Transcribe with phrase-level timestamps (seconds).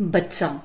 [0.00, 0.58] ਬੱਚਾ।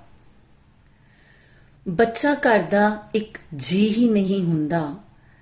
[1.88, 4.96] ਬੱਚਾ ਘਰ ਦਾ ਇੱਕ ਜੀ ਹੀ ਨਹੀਂ ਹੁੰਦਾ,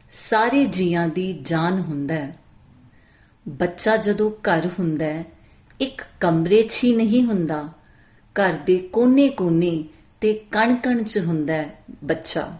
[0.09, 2.37] ਸਾਰੇ ਜੀਆਂ ਦੀ ਜਾਨ ਹੁੰਦਾ ਹੈ।
[3.47, 5.23] ਬੱਚਾ ਜਦੋਂ ਘਰ ਹੁੰਦਾ ਹੈ,
[5.79, 7.69] ਇੱਕ ਕਮਰੇ 'ਚ ਹੀ ਨਹੀਂ ਹੁੰਦਾ,
[8.23, 9.83] ਘਰ ਦੇ ਕੋਨੇ-ਕੋਨੇ
[10.21, 12.57] ਤੇ ਕਣ-ਕਣ 'ਚ ਹੁੰਦਾ ਹੈ ਬੱਚਾ।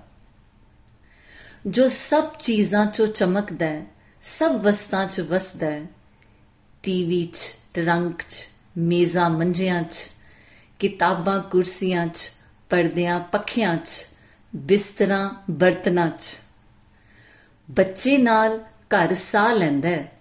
[1.67, 3.86] ਜੋ ਸਭ ਚੀਜ਼ਾਂ 'ਚੋਂ ਚਮਕਦਾ ਹੈ,
[4.22, 5.86] ਸਭ ਵਸਤਾਂ 'ਚ ਵਸਦਾ ਹੈ,
[6.84, 7.38] ਟੀਵੀ 'ਚ,
[7.73, 8.48] ਟਰੰਕ 'ਚ,
[8.78, 9.95] ਮੇਜ਼ਾਂ ਮੰਜਿਆਂ 'ਚ
[10.80, 12.32] ਕਿਤਾਬਾਂ ਕੁਰਸੀਆਂ 'ਚ,
[12.70, 14.06] ਪਰਦਿਆਂ ਪੱਖਿਆਂ 'ਚ,
[14.54, 16.40] ਬਿਸਤਰਾਂ ਬਰਤਨਾਂ 'ਚ।
[17.72, 18.60] ਬੱਚੇ ਨਾਲ
[18.94, 20.12] ਘਰ ਸਾਹ ਲੈਂਦਾ ਹੈ,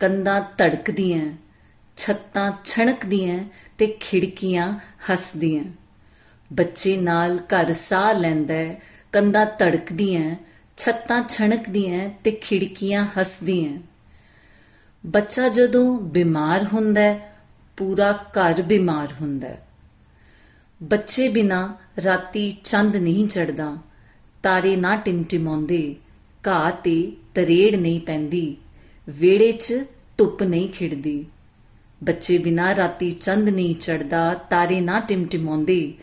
[0.00, 1.26] ਕੰਧਾਂ ਧੜਕਦੀਆਂ
[1.96, 3.44] ਛੱਤਾਂ ਛਣਕਦੀਆਂ
[3.78, 4.72] ਤੇ ਖਿੜਕੀਆਂ
[5.10, 5.64] ਹੱਸਦੀਆਂ
[6.52, 8.80] ਬੱਚੇ ਨਾਲ ਘਰ ਸਾਹ ਲੈਂਦਾ ਹੈ,
[9.12, 10.36] ਕੰਧਾਂ ਧੜਕਦੀਆਂ
[10.76, 13.78] ਛੱਤਾਂ ਛਣਕਦੀਆਂ ਤੇ ਖਿੜਕੀਆਂ ਹੱਸਦੀਆਂ
[15.06, 17.36] ਬੱਚਾ ਜਦੋਂ ਬਿਮਾਰ ਹੁੰਦਾ ਹੈ,
[17.76, 19.66] ਪੂਰਾ ਘਰ ਬਿਮਾਰ ਹੁੰਦਾ ਹੈ।
[20.82, 23.78] ਬੱਚੇ ਬਿਨਾ ਰਾਤੀ ਚੰਦ ਨਹੀਂ ਚੜਦਾ
[24.42, 25.96] ਤਾਰੇ ਨਾ ਟਿਮਟਿਮਾਉਂਦੇ,
[26.46, 28.56] ਘਾਹ ਤੇ ਤਰੇੜ ਨਹੀਂ ਪੈਂਦੀ
[29.08, 29.84] ਵੇੜੇ 'ਚ
[30.18, 31.24] ਧੁੱਪ ਨਹੀਂ ਖਿੜਦੀ।
[32.04, 35.94] ਬੱਚੇ ਬਿਨਾ ਰਾਤੀ ਚੰਦ ਨਹੀਂ ਚੜਦਾ ਤਾਰੇ ਨਾ ਟਿਮਟਿਮਾਉਂਦੇ,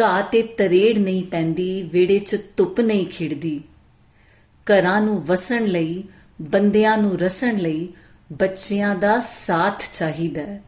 [0.00, 3.60] ਘਾਹ ਤੇ ਤਰੇੜ ਨਹੀਂ ਪੈਂਦੀ ਵੇੜੇ 'ਚ ਧੁੱਪ ਨਹੀਂ ਖਿੜਦੀ।
[4.66, 6.04] ਘਰਾਂ ਨੂੰ ਵਸਣ ਲਈ,
[6.42, 7.88] ਬੰਦਿਆਂ ਨੂੰ ਰਸਣ ਲਈ
[8.32, 10.62] ਬੱਚਿਆਂ ਦਾ ਸਾਥ ਚਾਹੀਦਾ ਹੈ।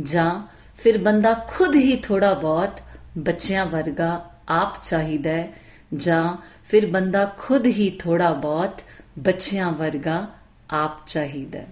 [0.00, 2.80] ਜਾਂ ਫਿਰ ਬੰਦਾ ਖੁਦ ਹੀ ਥੋੜਾ ਬਹੁਤ
[3.18, 5.52] ਬੱਚਿਆਂ ਵਰਗਾ ਆਪ ਚਾਹੀਦਾ ਹੈ,
[5.94, 8.80] ਜਾਂ ਫਿਰ ਬੰਦਾ ਖੁਦ ਹੀ ਥੋੜਾ ਬਹੁਤ
[9.18, 10.26] ਬੱਚਿਆਂ ਵਰਗਾ
[10.70, 11.66] ਆਪ ਚਾਹੀਦਾ ਹੈ।